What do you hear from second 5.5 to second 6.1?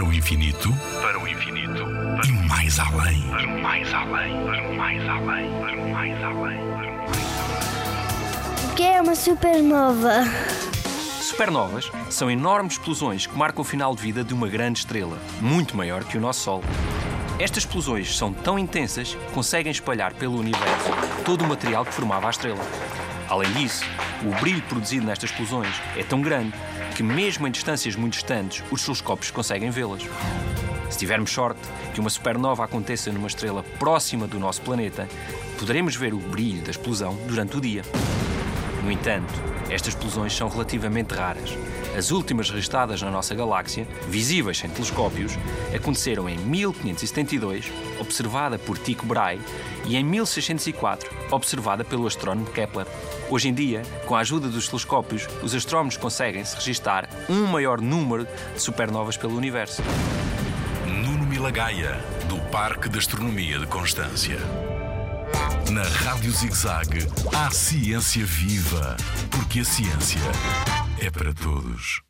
para o